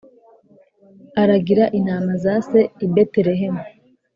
[1.21, 3.63] aragira intama za se i Betelehemu